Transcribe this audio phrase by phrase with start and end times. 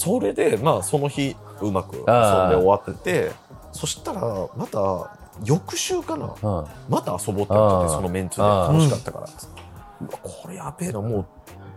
[0.00, 2.08] それでまあその日うまく遊んで
[2.56, 3.32] 終わってて
[3.70, 5.14] そしたらまた
[5.44, 6.66] 翌週かなうん。
[6.88, 8.42] また遊ぼうってなってそのメンツで。
[8.42, 9.26] 楽しかったから。
[9.26, 11.26] うわこれやべえなもう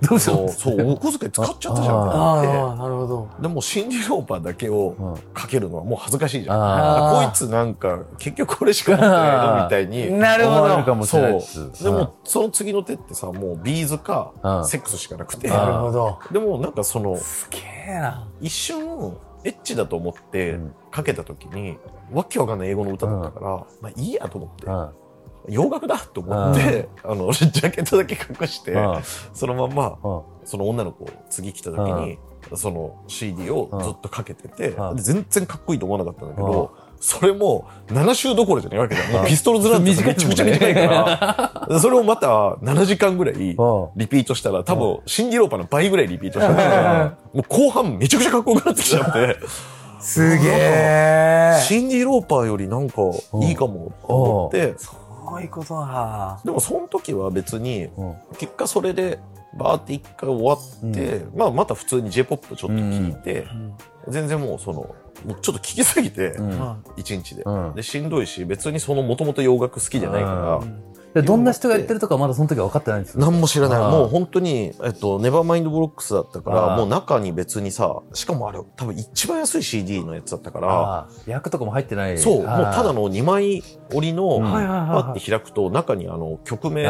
[0.10, 2.08] どうしようそうそうお小遣い使っちゃったじゃん。
[2.10, 3.30] ってああなるほど。
[3.40, 7.26] でもシンディ・ローパーだけをうんかけるのはもう恥ずかしいじゃん。
[7.26, 14.66] こいつなんか結局これしか持ってないのみたいになるほどかもしそれないうでもその次の手ってさもうビーズかうん。
[14.66, 15.48] セックスしかなくて。
[15.48, 16.20] なるほど。
[16.32, 17.60] でもなんかそのすげ
[17.92, 18.28] えな。
[18.42, 20.76] 一瞬エッチだと思ってうん。
[20.92, 21.78] かけた時に
[22.12, 23.48] わけわかんない英語の歌だったから
[23.82, 24.66] まあいいやと思って。
[24.68, 24.90] うん
[25.50, 29.00] 洋楽だと思ってあのジャケットだけ隠してうん。
[29.34, 30.22] そのまんまうん。
[30.46, 32.18] その女の子次来た時に
[32.56, 39.12] その CD をずっとかけてて全然かっこいいと思わなかったんだけどそれも7週どころじゃないわけじゃん。
[39.12, 40.74] もうピストルズなんてめちゃくちゃ短い。
[40.74, 42.28] か らそれをまた
[42.62, 43.88] 7時間ぐらいうん。
[43.96, 49.38] リピートしたら多分シンディ・ローパーの倍ぐらいリピートしたからもう後半めちゃくちゃかっこよくなってきちゃって。
[50.00, 53.02] すげえシンディ・ローパーよりなんか
[53.42, 54.76] いいかもと思って
[55.34, 56.42] そういうことだ。
[56.44, 58.16] でもその時は別にうん。
[58.38, 59.20] 結果それで
[59.58, 63.48] バーって一回終わって、まあまた普通に J-POP ちょっと聞いて、
[64.08, 64.96] 全然もうその
[65.26, 66.84] もうちょっと聞きすぎてうん。
[66.98, 67.76] 一日で、うん。
[67.76, 73.22] でしんどいし別にそのもともと洋楽好きじゃないから、でどんな人がやってるとかまだその時は分かってないんですよ。
[73.22, 73.80] 何も知らない。
[73.80, 82.18] もう本当に、えっと、ネバーマインドブロックスだったからもう中に別にさしかもあれ多分一番安い CD のやつだったから役とかも入ってない。
[82.18, 86.86] そうもうただの2枚折りの、パッて開くと中にあの曲名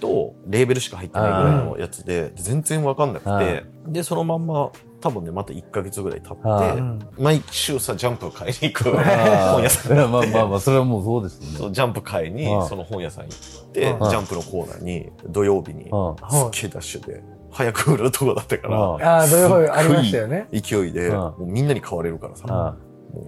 [0.00, 3.64] とレーベルしか入ってないぐらいのやつで全然わかんなくて。
[3.86, 4.70] でそのまんま
[5.04, 9.96] 多分ねまた1ヶ月ぐらい経あってうん毎週さジャンプ買いに行く あ本屋さん。
[10.10, 11.58] まあまあまあそれはもうそうですよね。
[11.58, 20.48] そうジャンプ買いにああその本屋さん行ってああジャンプのコーナーに土曜日にあすっげえダッシュで早く売るとこだったからあああ土曜日ありましたよね。
[20.52, 22.74] 勢いでああもうみんなに買われるからさあ
[23.14, 23.26] もう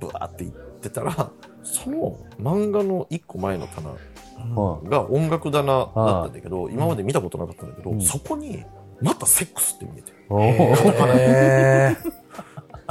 [0.00, 1.12] ブワーって行ってたら
[1.62, 3.90] その漫画の1個前の棚
[4.56, 8.00] あが音楽棚だったんだけど今まで見たことなかったんだけどうん。
[8.00, 8.64] そこに
[9.00, 10.74] またセックスって見えておへお
[11.14, 11.96] え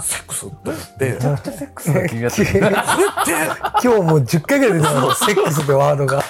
[0.01, 1.11] セックスって思って。
[1.13, 2.07] めちゃくちゃセックスだ。
[2.07, 2.71] 気になってるこれって
[3.81, 6.21] 今日もう10回ぐらい出てますセックスってワードが。
[6.21, 6.23] こ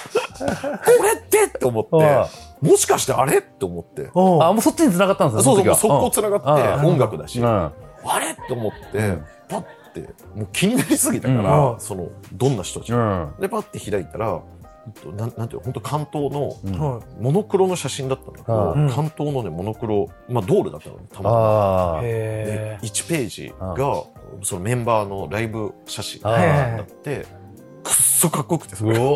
[1.02, 2.28] れってって思ってあ
[2.62, 4.10] もしかしてあれって思って。
[4.14, 7.40] おあもうそっちに繋がったんですそうよそうもう速攻つながって音楽だし。
[7.40, 7.46] うん。
[7.46, 7.72] あ
[8.18, 9.24] れって思ってうん。
[9.48, 9.62] パッ
[9.92, 10.00] て
[10.34, 11.76] もう気になりすぎたかうらん。
[11.78, 13.34] そのどんな人たちうん。
[13.38, 14.40] でパッて開いたら
[15.16, 16.56] なんなんていうの本当関東の
[17.20, 18.90] モノクロの写真だったんだけど、うん。
[18.90, 21.38] 関東のねモノクロまあドールだったのねたまたま。
[21.38, 22.02] ああ。
[22.02, 24.04] でへ1ページが
[24.42, 27.26] そのメンバーのライブ写真あにーなって。
[27.84, 29.06] くっそかっこよくてそれ何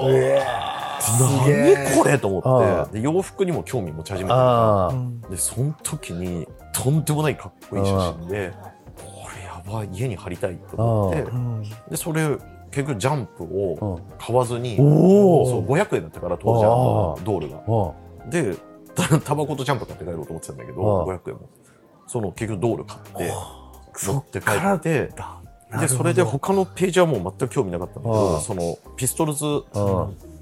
[1.96, 2.18] これ？
[2.18, 3.00] と思あって。
[3.00, 4.92] で洋服にも興味持ち始めた。
[5.28, 8.52] でその時にとんでもないかっこいい写真で
[8.96, 9.02] こ
[9.36, 11.22] れやばい家に貼りたいと思って。
[11.22, 11.62] うん。
[11.90, 12.38] でそれ
[12.72, 14.86] 結局ジャンプを買わずにそう
[15.72, 17.58] 500円だったから当時ドールが。
[17.68, 17.94] お
[18.28, 18.56] で
[18.94, 21.40] たタバコとジャンプ買って帰ろうと思ってたんだけどああ500円も。
[22.06, 23.32] その結局ドール買って
[24.06, 25.38] 持って帰そっからってだ
[25.80, 29.62] でそれで他のページはもう全く興味なかったんだけどそのピストルズうん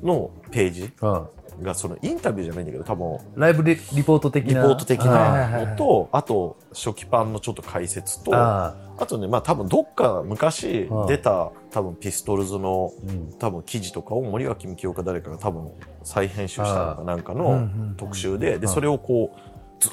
[0.03, 1.29] のページうん
[1.63, 4.63] がそのインタビューじゃないんだけど多分ライブリリポート的な。
[4.63, 12.93] リポート的はいなのとあと初期パンのちょっと解説とああとねまあ多分どっか昔出た多分ピストルズの
[13.39, 15.71] 多分記事とかを森脇幹雄か誰かが多分
[16.03, 19.93] 再編集したのかなんかのん特集ででそれをこうずっ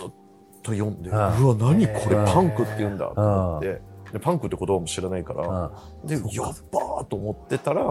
[0.64, 2.16] と読んでうわ何これ？
[2.26, 3.82] パンクって言うんだと思って。
[4.14, 5.72] でパンクって言葉も知らないからあ
[6.06, 6.24] でやっ
[6.72, 7.84] ばーと思ってたら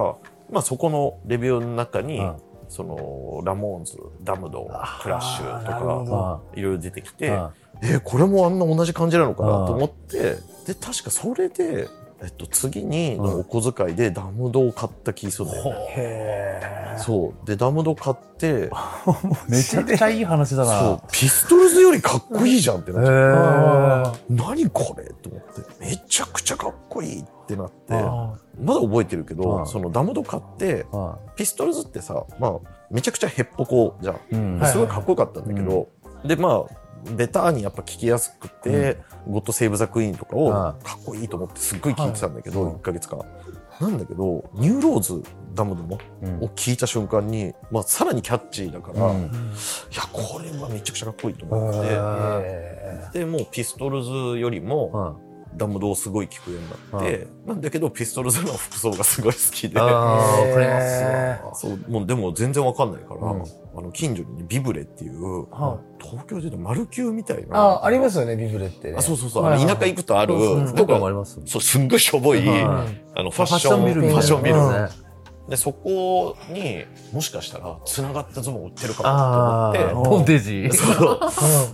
[0.50, 2.36] まあそこのレビューの中にあ
[2.70, 4.64] そのラモーンズダムド
[5.02, 10.36] クラッシュとかいろいろ出てきてあえーこれもあんな同じ感じなのかなと思って
[10.66, 11.86] で確かそれで、
[12.22, 15.70] えっと、次にのお小遣いでダムドを買った気するんだよね。
[15.90, 16.60] へ
[16.96, 17.46] えそう。
[17.46, 18.70] でダムド買って
[19.48, 20.90] めちゃくちゃいい話だそう。
[20.92, 25.84] なピストルズよりかっこいいじゃんってなっちゃって何これと思って。
[25.84, 27.94] めちゃくちゃかっこいいってなって。
[27.94, 32.52] あまだ覚えてるけあどあそのダムド買ってあピストルズってさまあ
[32.90, 34.20] めちゃくちゃヘッポコじゃん。
[34.32, 34.58] うん。
[34.58, 35.88] はいすごいかっこよかったんだけど、
[36.24, 38.98] でまあベターにやっぱ聴きやすくて、
[39.28, 42.74] God Save the Queen とかをあかっこいいと思ってすっごい聴いてたんだけど、はい。
[42.74, 43.24] 1ヶ月間。
[43.80, 45.22] なんだけど New Rose
[45.54, 46.44] ダムドのうん。
[46.44, 49.22] を聴いた瞬間に、まあ、さらにキャッチーだから、いうん。
[49.24, 49.30] や
[50.12, 55.18] これはめちゃくちゃかっこいいと思って、へでもうピストルズよりも、
[55.56, 59.78] ダムドをすごい聞くようになって、なんだけどピストルズの服装がすごい好きで。
[61.54, 63.42] そうもうでも全然わかんないから、うん。
[63.78, 67.58] あの近所にねビブレっていう、は東京で言うとマルキューみたいな。
[67.58, 68.96] あ、ありますよね、ビブレってね。
[68.98, 70.64] あそうそうそう、田舎行くとある、うん。
[70.64, 71.40] なん福岡もあかります。
[71.44, 72.62] そうすんごいしょぼい、はい。
[73.14, 75.05] あのファッションファッションビル。
[75.48, 80.76] でそこにもしかしたら繋がったズボン売ってるかもと思ってボンテージ。
[80.76, 81.20] そう。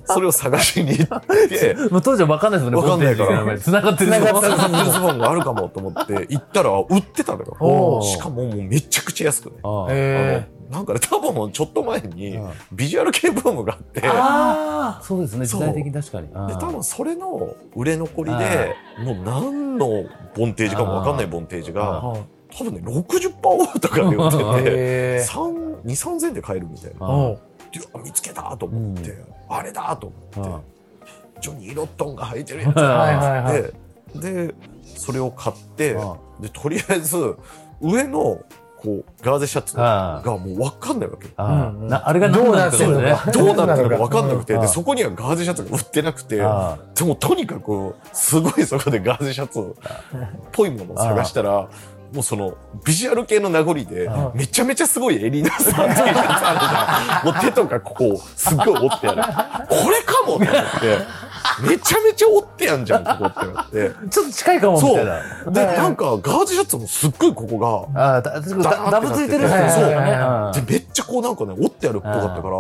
[0.05, 1.75] それを探しに行って。
[1.91, 3.59] もう当時は分かんないですもんね、わかんないから。
[3.59, 8.03] 繋がってる繋がってる繋がってるズボンがあるかもと思って行ったら売ってたのよ。
[8.03, 9.57] しかももうめちゃくちゃ安くね。
[9.63, 12.51] あのなんかね多分ちょっと前にうん。
[12.73, 14.03] ビジュアル系ブームがあって。
[14.07, 16.29] ああ、そうですね、時代的に確かに。
[16.29, 20.05] で多分それの売れ残りでもう何の
[20.37, 22.21] ボンテージかもわかんないボンテージがはい
[22.57, 24.45] 多分ね60%オフとかで 売ってて。
[24.71, 27.37] へー2、3000円で買えるみたいな。
[28.05, 29.17] 見つけたと思って、
[29.49, 30.61] あれだと思って、あ
[31.41, 33.63] ジョニー・ロットンが履いてるやつ はいだはいはい。
[34.21, 34.55] でで
[34.85, 37.35] それを買ってあでとりあえず
[37.81, 38.41] 上の
[38.83, 41.29] こうガーゼシャツあがもう分かんないわけ。
[41.37, 41.69] ああ。
[41.69, 42.85] うんなあれがどうなねって。
[42.85, 44.61] るのかどうなってるのか分かんなくて、うん。
[44.61, 49.65] でそこにはガーゼシャツが売ってなくて、あでもとにかくすごいそこでガーゼシャツっ
[50.51, 51.69] ぽいものを探したら、
[52.13, 52.55] もうその
[52.85, 57.35] ビジュアル系の名残であ、めちゃめちゃすごい襟のさ、T シャツあるじゃん。
[57.35, 59.23] もう手とかここ、すっごい折ってある。
[59.69, 60.99] これかもって思って、
[61.69, 63.91] めちゃめちゃ折ってやんじゃん、ここってなって。
[64.11, 64.97] ちょっと近いかもみそう。
[64.97, 65.73] たいで、な。
[65.75, 69.59] なんかガーゼシャツもすっごいここが、ダブついてるそう。
[70.55, 72.59] で、めっちゃこうなんかね、折ってあるっぽかったから、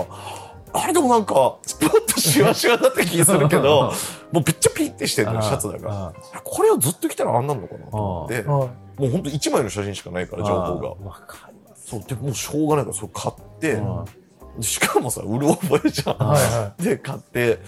[0.75, 3.93] あれでもなんか、スポッとシワシワだった気するけど、
[4.33, 5.95] もうめっちゃピッてしてるのよ、シャツだから。
[6.07, 6.13] あ
[6.43, 8.43] これをずっと着たらあんなんのかなと思って、
[8.99, 10.89] もはうほんと1枚の写真しかないから、情報が。
[11.07, 11.89] わかります。
[11.89, 14.05] そう、でもうしょうがないから、それ買って、うん
[14.61, 16.17] しかもさ、うる覚えじゃん。
[16.17, 17.59] いはで、買って、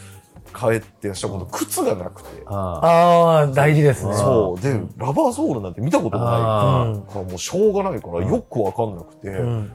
[0.55, 2.29] 帰って、したら今度靴がなくて。
[2.41, 2.43] い。
[2.47, 4.15] あああ、大事ですね。
[4.15, 4.63] そう。
[4.63, 9.73] で、ラバーソールなんて見たこともないから、もうしょうがないから、よくわかんなくて、うん。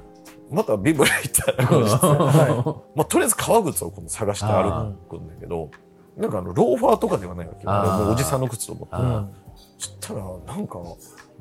[0.52, 5.70] またビブレ行ったら、後日はまあ、とりあえず革靴を今度探して歩くんだけど、
[6.16, 8.12] なんかあの、ローファーとかではないわけよ。
[8.12, 8.96] おじさんの靴と思って。
[8.96, 9.34] あうん。
[9.78, 10.80] そしたら、なんか、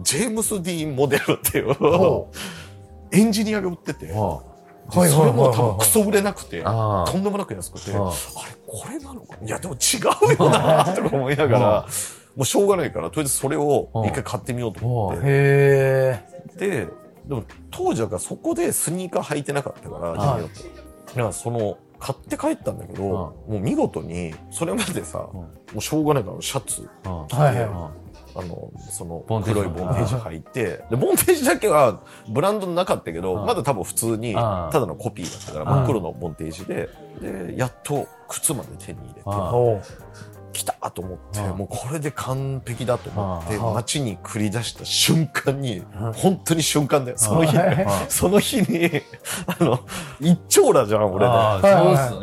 [0.00, 2.30] ジェームス・ディーンモデルっていうほ、
[3.12, 4.42] エンジニアが売ってて、そ
[5.24, 8.12] れも多分クソ売れなくて、あとんでもなく安くて、あれ、あ
[8.66, 9.46] これなのかな？
[9.46, 9.76] いや、でも違
[10.30, 11.86] うよな、とか思いながら、
[12.36, 15.22] もうしょうがないから、とりあえずそれを一回買ってみようと思って。
[16.56, 16.88] で、
[17.26, 27.90] でも当時だからそこでスニーカー履いてなかったから、はいだからその、買って帰ったんだけど、もう見事に、それまでさ、うんもうしょうがないからシャツ、あはいは
[28.34, 33.46] あの、そのボンテージ黒いボンテージ履いて、で、ボンテージだけはブランドなかったけど、うん。
[33.46, 36.88] まだ多分普通に、うんただのコピーだったから、うん真っ黒のボンテージで、
[37.20, 39.88] で、やっと靴まで手に入れて。
[40.50, 45.82] 来たと思って、うんもうこれで完璧だと思って、うん街に繰り出した瞬間に、ん
[46.14, 47.56] 本当に瞬間だよ、その日。
[48.08, 48.90] その日に、
[49.46, 49.78] あの、
[50.20, 51.26] 一丁羅じゃん、俺。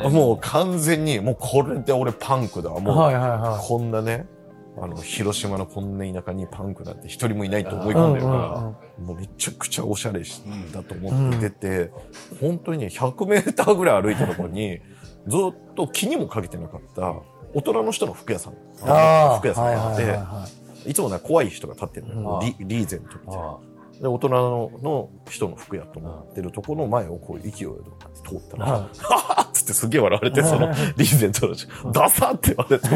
[0.10, 2.72] もう完全に、もうこれで俺パンクだ。
[2.72, 4.28] もう、こんなね、
[4.78, 7.96] あの、広島のこんな田舎にパンクなんて一人もいないと思いい。
[7.96, 10.42] 込んでるから、うんうんもうめちゃくちゃおしゃれし
[10.72, 11.92] だと思って出て、
[12.40, 14.80] 本当にね、100メーターぐらい歩いたところに、
[15.28, 17.14] ずっと気にもかけてなかった、
[17.54, 18.54] 大人の人の服屋さん。
[18.84, 19.40] ああ。
[19.40, 20.48] 服屋さんがあって、はいはいは
[20.88, 22.40] いつもね、怖い人が立ってるのよ。
[22.42, 23.44] うんリリーゼントみたいな。
[23.44, 23.58] あ
[24.02, 27.76] で、大人のの人の服屋と思ってるところの前をこう勢いよ
[28.24, 28.90] く通ったら、
[29.66, 32.88] ってすげえ笑われて、そのリーゼントの人、ダサって言われて、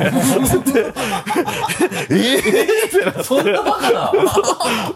[0.72, 0.94] で、
[2.12, 4.12] ええってなって、そんなバカな。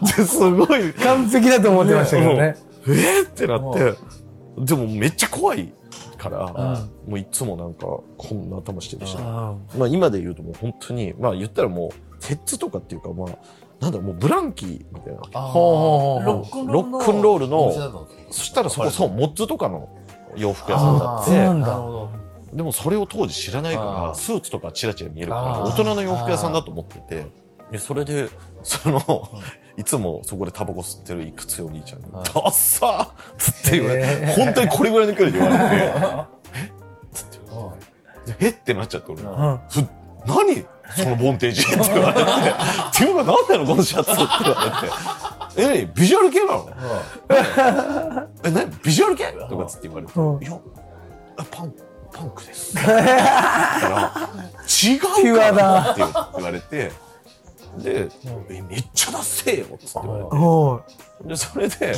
[0.00, 2.56] ですごい、完璧だと思ってましたけどね。
[2.86, 3.94] えーってなって、
[4.58, 5.72] でもめっちゃ怖い
[6.16, 6.44] から、
[7.06, 7.10] うん。
[7.10, 13.28] もういつもなんかこんな頭してるし、まあ今で言うともう本当に、まあ言ったらもう、鉄とかっていうかまあ、
[13.80, 15.20] なんだろうもうブランキーみたいな。
[15.34, 17.72] ロックンロックンロールの
[18.30, 19.88] そしたらそこ、そう、モッツとかの
[20.36, 21.78] 洋服屋さんだって、なんだ。
[22.52, 27.26] でもそれを当時知らないから、スーツとかチラチラ見えるから、大人の洋服屋さんだと思ってて、
[27.72, 28.28] でそれで、
[28.62, 29.28] その、
[29.76, 32.24] いつもそこでタバコ吸ってるいくつよお兄ちゃんに、はい。
[32.24, 33.04] ダッサー！
[33.04, 36.70] っつって言われて、本当にこれぐらいの距離で言われて、え
[37.12, 37.26] つっ
[38.36, 38.52] てえっ！
[38.52, 40.64] てなっちゃって俺、何？
[40.96, 41.62] そのボンテージ！
[41.62, 42.24] って言われて、っ
[42.94, 43.66] ていうか何なの？
[43.66, 44.12] このシャツ！
[44.12, 44.94] って言われて、
[45.56, 45.86] え、何？
[45.94, 46.68] ビジュアル系なの？
[48.44, 48.70] え、何？
[48.82, 49.32] ビジュアル系？
[49.48, 50.42] とかつって言われて、うん。
[50.42, 50.58] いや、
[51.36, 51.74] あパン、
[52.12, 52.74] パンクです。
[52.74, 55.62] だから、違うかピュアだ。
[55.62, 56.02] らって
[56.36, 56.92] 言われて、
[57.78, 58.08] で、
[58.50, 60.82] え、めっちゃダッセーよって言わ
[61.22, 61.28] れて。
[61.28, 61.92] で、それで、え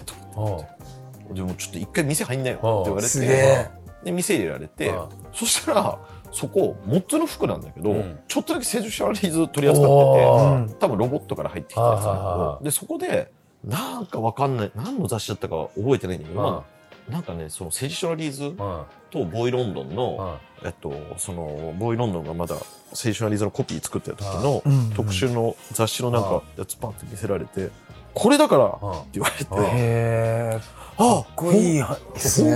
[0.00, 3.70] ーと思って、でもちょっと一回店入んなよって言われて、え。
[4.04, 4.90] で、店入れられて。
[4.90, 5.98] あ、そしたら、
[6.34, 8.18] そこモッツの服なんだけど、うん。
[8.26, 10.74] ちょっとだけセジュシャラリーズ取り扱おってー。
[10.74, 13.30] て多分ロボットから入ってきたやつなでそこで
[13.62, 16.64] なんかわかんない何の雑誌だったか覚えてないんだけど、ま
[17.08, 18.54] あなんかねそのセジュシャラリーズうん。
[18.56, 20.66] とボーイロンドンの、うん。
[20.66, 22.56] えっと、そのボーイロンドンがまだ
[22.92, 24.90] セジュシャラリーズのコピー作ってる時のうん。
[24.94, 27.70] 特集の雑誌のなんあかやつパンって見せられて
[28.12, 30.60] これだからってうん言われて。
[30.96, 31.98] あかっこいいね本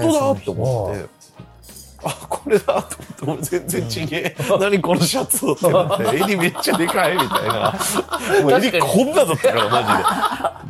[0.02, 1.17] 当だと思って。
[2.04, 2.82] あ、これだ
[3.18, 4.36] と思って、俺全然ちげえ。
[4.60, 7.74] 何このシャツをってなって、襟めっちゃでかいみたいな。
[8.42, 9.82] もう襟こんなだったから、マ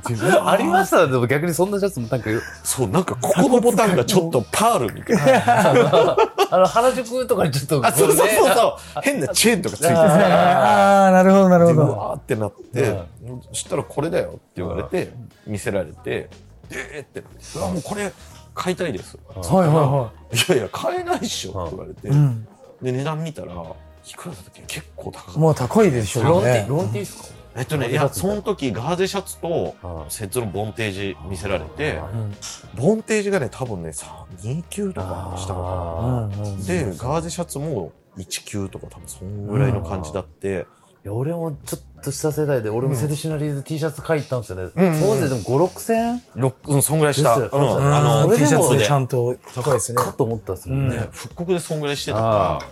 [0.06, 0.30] ジで。
[0.30, 2.30] で ありましたでも逆にそんなシャツもなんか
[2.62, 5.16] そう、なんかここのボタンがちょっとパールみたい
[5.46, 6.16] な。
[6.50, 9.00] あの原宿とかにちょっとあ、そうそうそううそう。
[9.02, 9.94] 変なチェーンとかついてて。
[9.94, 11.82] ああ、なるほど、なるほど。
[11.92, 13.00] わーってなって、
[13.48, 15.12] そしたらこれだよって言われて、
[15.46, 16.30] 見せられて、
[16.70, 18.10] えーってなって、うわ、もうこれ
[18.58, 19.16] 買いたいです。
[19.34, 22.10] はいはいはいやいや、買えないっしょって言われてい。
[22.10, 22.46] う、ん。
[22.82, 24.62] で、値段見たら、いくらだったっけ？
[24.66, 25.40] 結構高かった。
[25.40, 26.68] もう高いでしょロンテうねィ。
[26.68, 27.38] ロンティですか？
[27.56, 32.36] えっとね、いや、その時、ガーゼシャツとうん、セッツのボンテージ見せられてう、うん
[32.74, 36.64] ボンテージがね、多分ね、さ2級とかしたのかな。
[36.66, 40.66] で、ガーゼシャツも1級とか多分そんぐらいの感じだって、
[41.04, 45.00] いや俺もちょっとした世代で俺もセディショナリーズ T シャツ買いに行ったんですよね、うん。
[45.00, 45.96] 当時でも5 6千？
[45.96, 47.36] 円ロック、うん、そんぐらいした。
[47.36, 48.84] うん、あの、T シャツで。
[48.84, 50.02] ちゃんと高いですね。
[50.02, 52.66] かと思ったんですよね、ね、復刻でそんぐらいしてたあか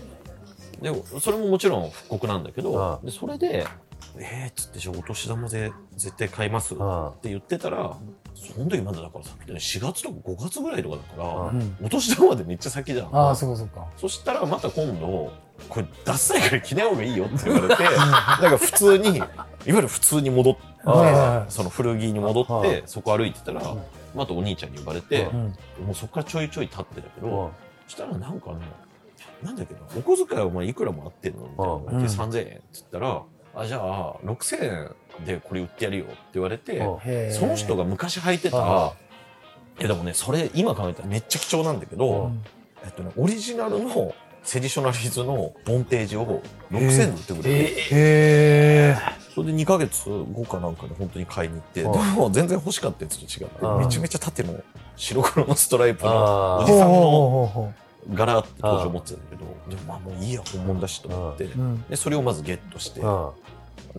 [0.82, 3.66] ら、で、それももちろん復刻なんだけあどあ、でそれで、
[4.18, 7.96] えーっつって、じゃあお年玉で絶対買いますってあ言ってたら、
[8.34, 11.76] その時まだだからさっき言ったように4月とか5月ぐらいとかだから、うん。
[11.82, 13.16] お年玉までめっちゃ先じゃん。
[13.16, 13.86] ああ、そうかそうか。
[13.96, 15.32] そしたらまた今度、
[15.68, 17.96] これダッサいから着ない方がいいよって言われて、なん
[18.50, 19.28] か普通に、いわ
[19.66, 20.62] ゆる普通に戻って、
[21.48, 23.62] その古着に戻っはて、そこ歩いてたら、
[24.14, 25.86] またお兄ちゃんに呼ばれて、ううん。
[25.86, 27.52] もうそこからちょいちょい立ってたけうんど、
[27.86, 28.58] そしたらなんかね、
[29.42, 31.64] なんだっけな、お小遣いお前いくらもらってんのみたいな。
[31.66, 32.02] のがうん。
[32.02, 33.22] で3000円って言ったら、
[33.54, 38.92] あ、じゃあ6000円でこれ売ってやるよって言われて、その人が昔履いてたあ、
[39.78, 42.44] いやでもね、それ今考えたらめっちゃ貴重なんだけど、うん。
[42.84, 44.14] えっとね、オリジナルの
[44.46, 48.96] セディショナリーズのボンテージを6000円で売ってくれて、えへえ。
[49.34, 54.54] それで2ヶ月後かなんかで本当に買いに行って、でうんも全然欲しかったやつと違って、うんめちゃめちゃ縦の
[54.96, 57.74] 白黒のストライプのおじさんの
[58.14, 61.48] 柄って当時思ってたんだけど、でもまあもういいや、本物だしと思って。
[61.90, 63.30] で、それをまずゲットして、うん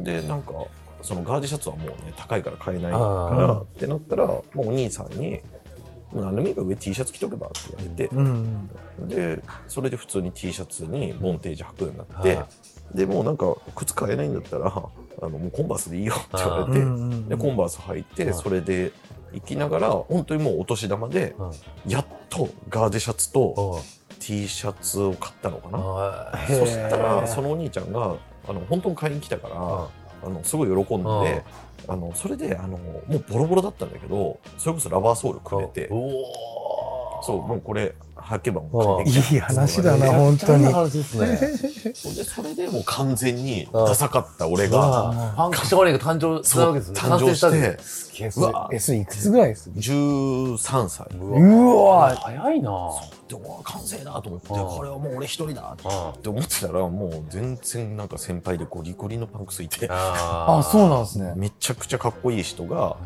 [0.04, 0.54] で、なんか、
[1.02, 3.02] そのガーディシャツはもうね、高いから買えないかあ
[3.36, 3.62] ら、ー。
[3.62, 5.42] ってなったら、もうお兄さんに、
[6.14, 8.70] 何でもいいから上 T シャツ着とけばって言われて、うん。
[9.08, 12.36] で、それで普通に T シャツにボンテージ履くようになって。
[12.36, 12.48] は、
[12.94, 14.82] で、もうなんか、靴買えないんだったら、あ
[15.22, 17.28] の、もうコンバースでいいよって言わうれて、ん。
[17.30, 18.92] で、コンバース履いて、うんそれで
[19.34, 21.52] 行きながら、本当にもうお年玉で、うん
[21.92, 26.48] やっとガーデシャツとうん T シャツを買ったのかな。
[26.48, 28.16] そしたら、そのお兄ちゃんが、
[28.48, 29.88] あの、本当に買いに来たから、
[30.24, 31.44] あの、すごい喜んで、
[31.88, 37.94] あの、それで、あの、もうボロボロだったんだけど、それこそラバーソールくれて、おそう、もうこれ
[38.28, 40.12] 履けばもういい話だな、で。
[40.12, 40.66] 本当に。
[40.66, 42.24] 話ですね。
[42.26, 47.00] それでもう完全にダサかった俺が、が、パンク少年が誕生したわけですね。
[47.00, 48.70] 誕生してすえ、うわ。
[48.72, 51.08] え、それいくつぐらいです13歳。
[51.18, 52.16] うわ。
[52.16, 52.72] 早いな
[53.28, 54.78] でも完成だと思って、うん。
[54.78, 61.34] これはもう俺一人だあって思ってたら、もう全然なんか先輩でゴリゴリのパンクスいて、ああ、そうなんですね。
[61.36, 62.98] めちゃくちゃかっこいい人が、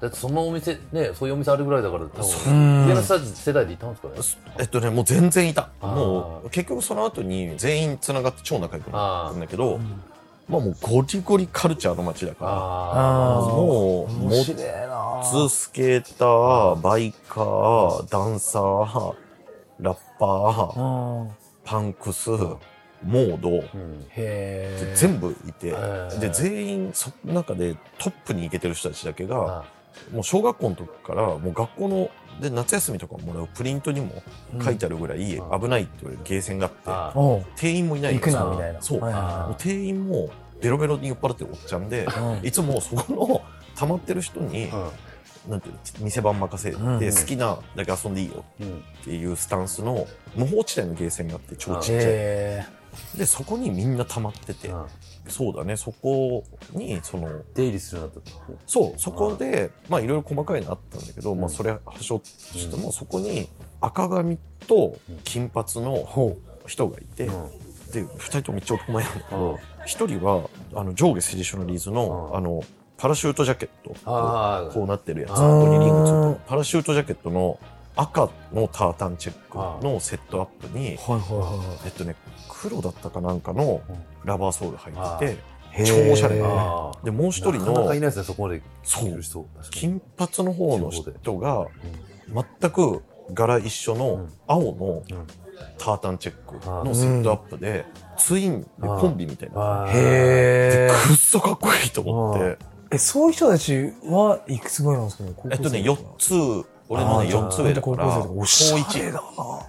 [0.00, 2.88] だってそのお店、ね、そういうお店あるぐらいだから、多そ分、ん。
[2.88, 4.54] 上の人たち世代でいたんですかね。
[4.58, 5.70] えっとね、もう全然いた。
[5.80, 10.02] もう結局その後に全員繋がって超仲良くなったんだけど、ん
[10.48, 12.50] まあもうゴリゴリカルチャーの街だから、
[13.50, 19.14] もう、モッツスケーター、バイカー、ダンサー、
[19.80, 21.30] ラッパー、うん。
[21.64, 24.06] パンクス、モード、うん。
[24.94, 29.64] 全部いて、ーで、全員その中でトップに行けてる人たちだけが、あ
[30.12, 32.10] もう小学校の時から、もう学校の、
[32.40, 34.22] で、夏休みとかもらうプリントにも
[34.62, 35.60] 書いてあるぐらいうん。
[35.60, 38.82] 危ないって言われるゲーセンがあって、店員もいない行くからな、みたいな。
[38.82, 38.98] そう。
[38.98, 42.06] う店員もベロベロに酔っ払ってるおっちゃんで、
[42.42, 43.42] いいつもそこの
[43.76, 45.50] 溜まってる人に、うん。
[45.50, 46.98] なんていうの店番任せて、うん。
[47.00, 52.83] 好きなだけ遊んでいいようんっていうスタンスの無法地帯のゲーセンがあって超ちっちゃい。
[53.14, 54.86] へで、そこにみんな溜まってて、うん。
[55.28, 58.20] そうだね、そこに、その、出入りするなった。
[58.66, 63.48] そう、そこで、まあいろいろ細かいのあったんだけど、まあそれはしょとしても、そこに
[63.80, 66.36] 赤髪と金髪のほ
[66.66, 67.50] 人がいて、うん。
[67.92, 69.40] で、二人ともめっちゃ男前なんだけうん。
[69.40, 72.36] ど、一人は、あの、上下セディショナリーズの、うん。
[72.36, 72.62] あの、
[72.96, 73.94] パラシュートジャケット、
[74.72, 76.40] こうなってるやつ、ここにリングついてる。
[76.46, 77.58] パラシュートジャケットの、
[77.96, 80.98] 赤のタータンチェックのセットアップに、
[81.84, 82.16] えっとね、
[82.48, 83.80] 黒だったかなんかの
[84.24, 85.86] ラバーソール入ってて、い。
[85.86, 86.36] 超おしゃれ。
[86.36, 86.92] へーあ。
[87.04, 89.42] で、もう一人のかいないですね、そこまでそう着る人。
[89.42, 89.70] 確かに。
[89.70, 91.66] 金髪の方の人が、
[92.60, 95.26] 全く柄一緒の青のうん。
[95.78, 97.84] タータンチェックのセットアップで、
[98.16, 99.86] ツインでコンビみたいな。
[99.88, 101.08] へー。
[101.08, 102.58] くっそかっこいいと思って、
[102.90, 109.12] え、そういう人たちはいくつぐらいなんですかねえっとね、4つ、俺のね、あーじゃあ4つ上だから、高校生とか高おしゃれ1。
[109.12, 109.22] だな。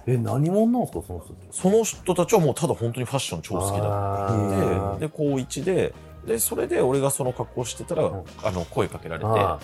[0.06, 1.34] え、何者なんですか、その人。
[1.52, 4.94] その人たちはもうただ本当にファッション超好きだあっー。
[4.94, 5.94] て、で、高1で、
[6.26, 8.24] で、それで俺がその格好してたら、ん。
[8.44, 9.58] あの、声かけられて、あ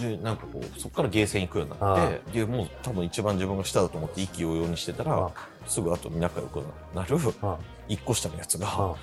[0.00, 5.30] で、なんかこう、そこからゲーセン行くようになって、で、もう多分一番自分が下だと思って意気揚々にしてたら、
[5.66, 6.62] すぐ後に仲良く
[6.94, 8.96] なる、あ一個下のやつが、あも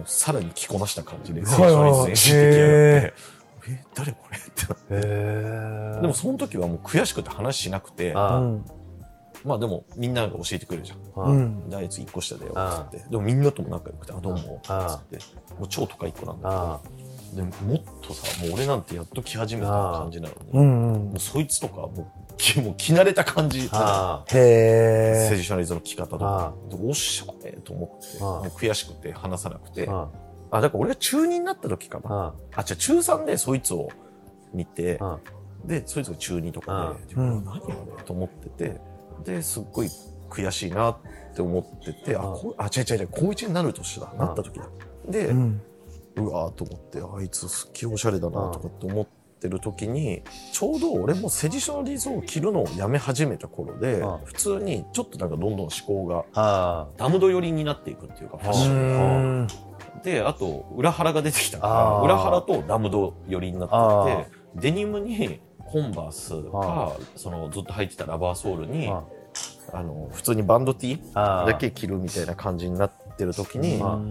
[0.00, 1.94] うさらに着こなした感じで、はいはいはい。
[1.94, 3.14] 選手にしてきやがって、
[3.68, 4.38] え、誰これ？
[4.38, 4.94] ってなって。
[4.94, 5.00] へ
[5.98, 5.98] え。
[6.02, 8.12] でもその時はもう悔しくて話しなくて。
[9.44, 10.98] まあでもみんなが教えてくれるじゃん。
[11.24, 11.68] あうん。
[11.70, 13.08] であいつ一個下だよ、あつって。
[13.08, 15.18] でもみんなとも仲良くて、あ、どうも、つあって。
[15.58, 16.80] もう超都会一個なんだあ
[17.34, 17.48] けど。
[17.48, 21.12] でもっとさ、もう俺なんてやっと来始めた感じなのに、もうんうん。
[21.12, 21.90] うそいつとか、も
[22.32, 23.68] う、き もう着慣れた感じ。
[23.72, 25.28] あへー。
[25.30, 29.88] セジショナリズムの着方とかおっしゃれと思って、あもう悔しくて話さなくて。
[30.56, 32.34] ああ、だから俺が中2になった時かな。
[32.54, 33.88] ああ、じゃあ中3でそいつを
[34.52, 35.18] 見て、あ
[35.64, 38.80] で、そいつが中2とかで、何あれと思ってて、
[39.24, 39.90] で、すっごい
[40.30, 40.96] 悔しいなっ
[41.34, 44.66] て思ってて、あ、こうあ、違う違う違う、高1になる年だ、なった時だ。
[45.08, 45.26] で、
[46.16, 49.06] うわーと思って、あいつすっげえおしゃれだなとかって思っ
[49.40, 50.22] てる時に、
[50.52, 59.54] ちょうど俺もセジショナリーズを着るのをやめ始めた頃であ、普通にちょっとなんかどんどん思考があダムド寄りになっていくっていうか、ファッシうョンが。
[60.10, 60.14] ん。
[60.14, 61.58] で、あと、裏腹が出てきた。
[61.58, 69.04] から、裏腹とダムド寄りになあってて、デニムにコンバースか、そのずっと履いてたラバーソールに、あ
[69.72, 74.10] あの、普通にバンド T あだけ着るみたいな感じになってる時に、ああの、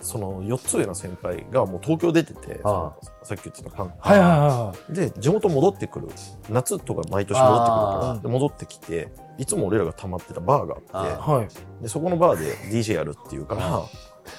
[0.00, 6.08] その4つ上の先輩がもう東京出てて、さっき言ってたパンはいはいはで、地元戻ってくる。
[6.48, 9.08] 夏とか毎年戻ってくるからあ、で戻ってきて、
[9.38, 11.82] いつも俺らが溜まってたバーがあって。
[11.82, 13.82] で、そこのバーで DJ やるっていうから、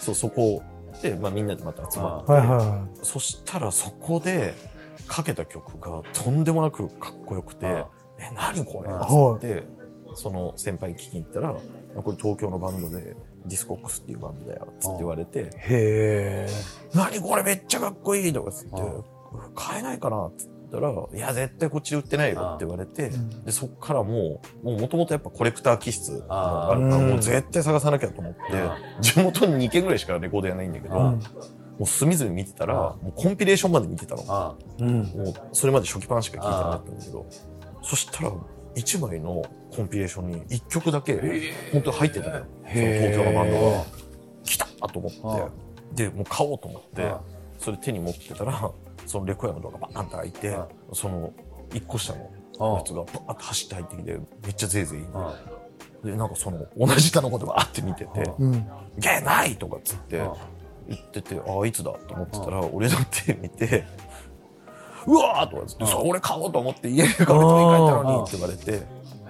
[0.06, 0.62] そう、そこ
[1.02, 4.54] で、まあみんなでまた集まって、はいはそしたらそこで
[5.08, 7.88] かけた曲がとんでもなくかっこよくて、あ
[8.20, 8.90] え、何これ？
[8.92, 9.64] あつって、
[10.16, 11.56] その先輩に聞きに行ったら、
[12.02, 13.16] これ東京のバンドで
[13.46, 15.44] ディスコックスっていうバンドだよ、つって言われて、い。
[15.54, 16.48] へ
[16.94, 18.86] 何これめっちゃかっこいいとかつってあ、
[19.54, 23.12] 買えないかなっつったら、いや、絶対こっちで売ってないよって言われて、
[23.46, 26.76] で、そっからもう、もう元々やっぱコレクター気質があ。
[26.76, 31.22] るから、もう絶対探さなきゃと思ってあ、地元に2軒ぐらいしかレコードやないんだけど、もん。
[31.80, 34.24] う隅々見てたら、もうコンピレーションまで見てたの。
[34.24, 34.56] も
[35.24, 37.26] うそれまで初期版しか聞いてなかったんだけど、
[37.82, 38.32] そしたら、
[38.76, 39.44] 1枚の
[39.76, 41.14] コンピレーションに1曲だけ、
[41.72, 42.46] 本当に入ってたのよ。
[42.64, 43.84] その東京のバンドが。
[44.44, 47.22] 来たと思って、で、もう買おうと思ってあ、
[47.58, 48.72] それ手に持ってたら、
[49.06, 51.34] そのレコヤのドアがバーンと開いてあ、その
[51.70, 52.20] 1個下の
[52.78, 55.06] やつがバーッと走って入ってきて、めっちゃぜいぜい
[56.06, 58.52] で、なんかその、同じ棚のことバーって見てて、うん。
[58.98, 59.56] ゲーない！
[59.56, 60.34] とかっつってあ
[60.88, 61.92] 言ってて、ああ、いつだ？
[61.92, 63.86] と思ってたら、俺の手見て、
[65.08, 65.50] うわー！
[65.50, 68.80] とかっつって、それ俺買おうと思って家に買うとに書いたのにって言われて、へ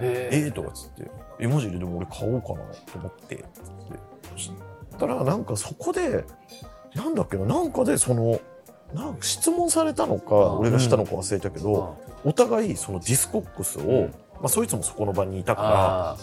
[0.00, 1.10] ええとかっつって、
[1.40, 1.78] え、マジで？
[1.78, 2.60] でも俺買おうかな
[2.92, 3.98] と思って、つって。
[4.32, 4.52] そし
[4.98, 6.24] たら、なんかそこで、
[6.94, 8.38] なんだっけな、なんかでその、
[8.96, 16.16] なんか質問されたのか、俺がしたのか忘れたけど、お互いそのディスコックスを、まあそいつもそこの場にいたかあ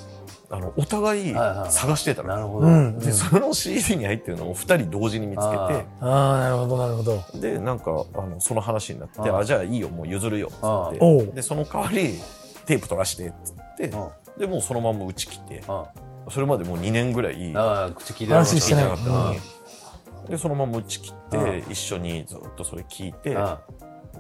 [0.50, 2.34] ら、あの、お互い探してたの。
[2.34, 2.68] あなるほど。
[2.68, 3.00] うん。
[3.00, 7.18] で、その CD に入ってるのを二人同時に見つけああ、なるほど、なるほど。
[7.40, 11.26] て、で、なんか、あの、その話になって、ああ、じゃあいいよ、もう譲るよ、つあって。
[11.34, 12.20] で、その代わり、
[12.66, 13.92] テープ取らして、つって、
[14.38, 15.86] で、もうそのまま打ち切って、あ
[16.30, 18.44] それまでもう2年ぐらい、ああ口聞いてな
[18.90, 19.04] かった。
[19.04, 19.40] のに、
[20.30, 23.62] で、そのまま打ち切って、う一緒にずっとそれ聞いて、あ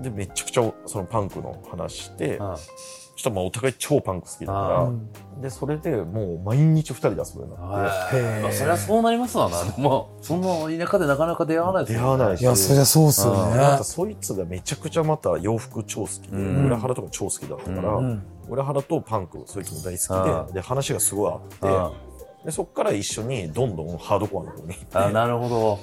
[0.01, 5.11] で、めちゃくちゃそのパンクの話して、あそしたらまあお互い超パンク好きだあかうん。
[5.35, 8.51] ら、で、それでもう毎日二人で遊ぶようになって。
[8.53, 9.63] そりゃそうなりますわな。
[9.71, 10.47] でも、そんな
[10.85, 13.55] 田舎でなかなか出会わないですよ出会わないし、いや、そりゃそうっすよね。
[13.57, 16.65] なんかそいつがめちゃくちゃまた洋服超好きで、うん。
[16.65, 18.23] 裏腹とか超好きだったから、うん。
[18.49, 21.95] 裏腹とパンクそいつも大好あきで、で、話がすごいああって、
[22.45, 25.79] で、そっから一緒にどんどんハードコアの方に行って、あ、なるほど。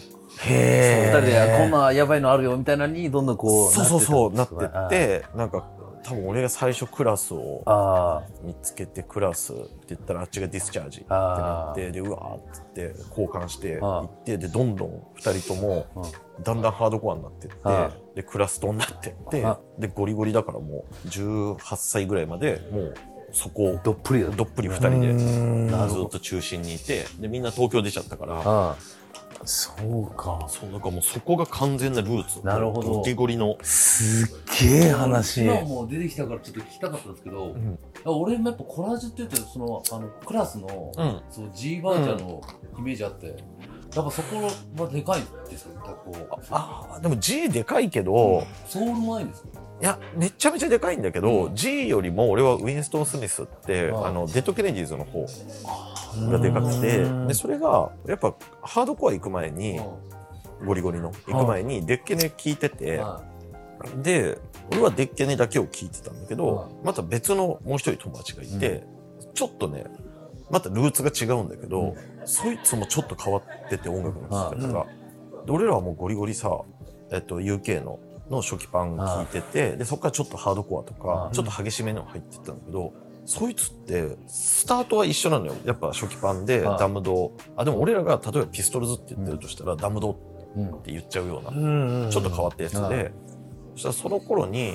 [0.47, 1.13] へえ。
[1.13, 5.67] 二人で、こんなやばいのあるよ、みたいなのに、どんどんこう、そうそうそう、なってあって、なんか、
[6.03, 15.87] 多分俺が最初クラスをあ見つけてクラスって言ったらあっちがディスチャージってなってでうわーっつって交換して行ってでどんどん2人とも
[16.43, 17.57] だんだんハードコアになってって
[18.17, 22.95] でクラスとになってってあでゴリゴリだからもう18歳ぐらいまでもう
[23.33, 24.31] そこどっぷりだ。
[24.31, 25.15] どっぷり2人で
[25.89, 28.43] ずっと中心にいてでみんな東京出ちゃったから。
[28.45, 28.77] あ
[29.45, 30.47] そうか。
[30.49, 32.45] そうだからもうそこが完全なルーツ。
[32.45, 32.91] なるほど。
[33.01, 33.57] ゴリゴリの。
[33.63, 35.45] すっげえ話。
[35.45, 37.79] 今もう出てきたからちょっと聞きたかったんですけど、ん。
[38.05, 41.21] 俺もやっぱコラージュって言うとそのあのクラスの、うん。
[41.31, 42.43] そう G バージャーの
[42.79, 43.37] イメージあって、やっ
[44.05, 45.73] ぱそこはでかいんですよ
[46.05, 49.49] こうああでも G でかいけど、ソウルもないんですか
[49.81, 51.55] いやめちゃめちゃでかいんだけど、うん。
[51.55, 55.27] G よりも俺はウィンストン・スミスって、うんあのデッド・ケネディーズの方
[56.31, 59.81] がでかくてでそれがやっぱハードコア行く前に、
[60.67, 63.23] ゴリゴリの行く前にデッケネ聞いてて、は
[64.03, 64.39] で
[64.73, 68.85] 俺はデッケネだけを聞いてたんだけど、うまた別のもう一人友達がいて、
[69.35, 69.85] ちょっとね
[70.51, 74.87] またルーツが違うんだけど、そいつもちょっと変わってて音楽の聴き方が、
[75.47, 76.61] で俺らはもうゴリゴリさ、
[77.13, 77.99] えっと、UK の
[78.31, 82.93] の初期パン聞いててでそこからちょっとハードコアとかうんちょっと激しめの入ってったんだけど、
[83.27, 85.55] そいつってスタートは一緒なのよ。
[85.65, 86.79] やっぱ初期パンではい。
[86.79, 90.17] ダムドあでも俺らが例えばピストルズって言ってるとしたら、ダムドっ
[90.57, 90.83] うん。
[90.83, 93.13] て言っちゃうようなちょっと変わったやつうんで、
[93.75, 94.75] そしたらその頃に、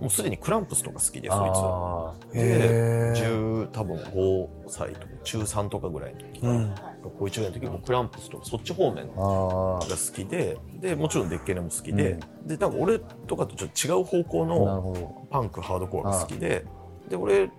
[0.00, 2.34] もうすでにクランプスとか好きで、そいあつ。
[2.34, 3.14] で、へー。
[3.14, 6.74] 10多分5歳とか、中3とかぐらいの時、うん。
[7.10, 9.80] 高1ぐらいの時もクランプスとかそっち方面が好
[10.14, 16.64] きで、で、もちろんデッケネも好きで、で、なんか俺とかとちょっと違う方向のパンク、ハードコアが好きで、
[17.08, 17.50] で、俺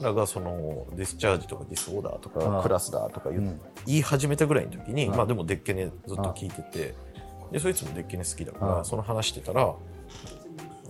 [0.00, 6.94] らがそのディスチャージとかディスオーダーとかクラスだとか言,、い始めたぐらいの時に、まあでもデッケネずっと聞いてて、
[7.50, 9.76] で、そいつもデッケネ好きだから、その話してたら、あの、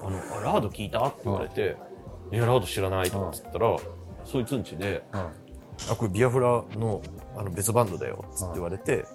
[0.09, 1.05] あラード聞いた？
[1.07, 1.77] って言われて、
[2.33, 3.77] いや、ラード知らないとかっつったら、
[4.25, 5.43] そいつんちで、うん
[5.91, 7.03] あ、これビアフラの
[7.37, 9.07] あの別バンドだよっつって言われて、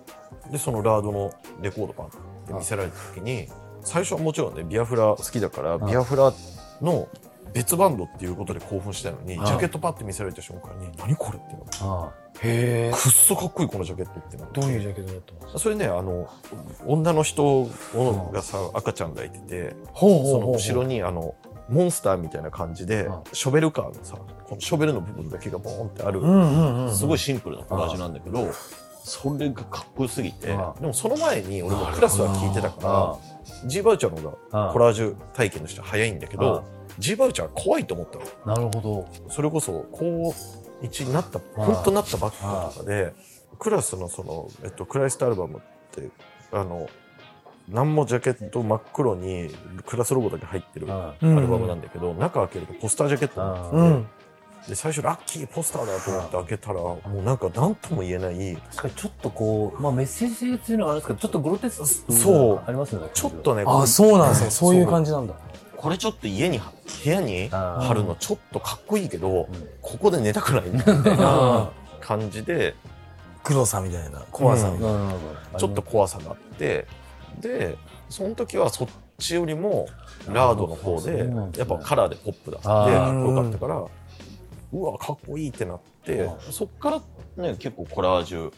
[0.52, 2.10] で、そのラードのレコードパンっ
[2.48, 3.48] て見せられた時に、
[3.82, 6.34] 最初はもちろんね、ビアフラ好きだから、ビアフラ
[6.82, 7.08] の
[7.54, 12.92] 別バンドっていうことで興奮したのに、ジあャケットパッて見せられた瞬間に、何これってなって、あへえ。
[12.92, 14.62] くっそかっこいいこのジャケットってなって。
[14.62, 16.30] どういうジャケットだったんですかそれね、あの、
[16.86, 17.68] 女の人
[18.34, 20.08] がさ、赤ちゃん抱いてて、そ
[20.40, 21.36] の後ろにあの、
[21.70, 26.96] モンスターみたいな感じでうん、ショベルカーのさ、このショベルの部分だけがボーンってある。
[26.96, 28.48] すごいシンプルなコラージュなんだけど、
[29.04, 30.86] それがかっこよすぎて、でうん。
[30.88, 33.18] もその前に俺もクラスは聞いてたか
[33.64, 36.40] ら、G バウチャーの方がコラージュ体験としては早いんだけうん。
[36.42, 36.64] ど、
[37.00, 38.56] G バウチャーは怖いと思ったの。
[38.56, 39.06] なるほど。
[39.30, 40.34] それこそ、高
[40.82, 43.14] 1になった、本当なったばっかとかで、
[43.60, 46.10] クラスのその、えっと、クライストアルバムって、
[46.52, 46.88] あの、
[47.70, 49.50] 何もジャケット真っ黒に
[49.86, 51.36] クラスロゴだけ入ってるアうん。
[51.42, 54.08] ルバムなんだけど、中開けるとポスタージャケットになっててうん。
[54.68, 62.62] で、最初ラッキーポスターだと思って開けたら、もうなんか何とも言えない、確かにちょっとこうまあメッセージ性っていうのはあるんですけどちょっとグロテスクそう。
[62.68, 64.50] ありますよねちょっとね、あ、そうなんですね。
[64.52, 64.76] そう。
[64.76, 65.34] いう感じなんだ。
[65.78, 69.46] これちょっと家に、部屋に貼るのちょっとかっこいいけど、ん。
[69.82, 71.70] ここで寝たくないみたいな
[72.02, 72.76] 感じで、
[73.44, 74.22] 黒さみたいな。
[74.32, 75.06] 怖さみたいな。
[75.06, 76.88] なるほどちょっと怖さがあって、
[77.40, 77.78] で、
[78.10, 78.88] その時はそっ
[79.20, 79.88] ちよりも、
[80.28, 83.86] ラードの方でやっぱカラーでポップだっこよかったから、
[84.74, 87.02] うわ、かっこいいってなって、そっから
[87.44, 88.52] ね、結構コラージュ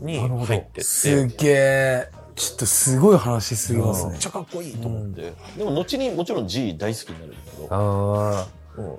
[0.00, 2.08] に入ってって、すっげえ。
[2.34, 4.12] ちょっとすごい話すぎますね。
[4.12, 4.26] めっち。
[4.28, 8.98] ゃかっこいいと思って、でも後にもちろん G 大好きになるんだけど、あうん。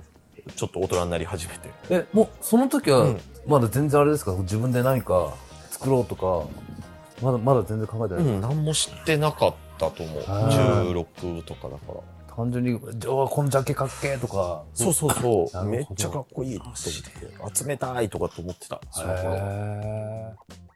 [0.54, 1.70] ちょっと大人になり始めて。
[1.88, 3.20] ーえもうその時はうん。
[3.46, 4.32] まだ全然あれですか？
[4.32, 5.34] 自分で何か
[5.70, 6.46] 作ろうとか
[7.22, 10.24] まだまだ全然考えてない、うん、何も知ってなかったと思う。
[10.26, 12.00] あー16とかだから。
[12.40, 15.64] 単純に「じゃあこのジャケかっけー」とかそうそうそう。
[15.66, 16.90] めっちゃかっこいいと思って。
[17.54, 18.80] 集めたいとかと思ってた。
[18.90, 20.69] その頃へー